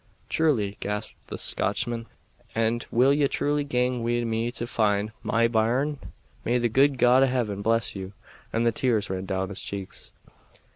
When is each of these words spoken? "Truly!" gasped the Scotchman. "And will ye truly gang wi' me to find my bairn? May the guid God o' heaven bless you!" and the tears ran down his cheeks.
"Truly!" 0.29 0.77
gasped 0.79 1.13
the 1.27 1.37
Scotchman. 1.37 2.07
"And 2.55 2.87
will 2.89 3.13
ye 3.13 3.27
truly 3.27 3.63
gang 3.63 4.01
wi' 4.01 4.23
me 4.23 4.51
to 4.53 4.65
find 4.65 5.11
my 5.21 5.47
bairn? 5.47 5.99
May 6.43 6.57
the 6.57 6.69
guid 6.69 6.97
God 6.97 7.21
o' 7.21 7.27
heaven 7.27 7.61
bless 7.61 7.95
you!" 7.95 8.13
and 8.51 8.65
the 8.65 8.71
tears 8.71 9.11
ran 9.11 9.27
down 9.27 9.49
his 9.49 9.61
cheeks. 9.61 10.09